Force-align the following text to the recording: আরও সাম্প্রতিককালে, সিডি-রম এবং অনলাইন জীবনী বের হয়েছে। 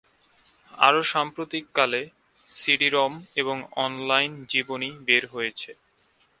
আরও 0.77 1.01
সাম্প্রতিককালে, 1.03 2.01
সিডি-রম 2.47 3.13
এবং 3.35 3.57
অনলাইন 3.77 4.31
জীবনী 4.49 4.89
বের 5.05 5.23
হয়েছে। 5.27 5.71